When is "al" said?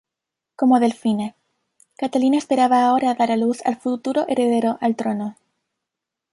3.67-3.75, 4.81-4.95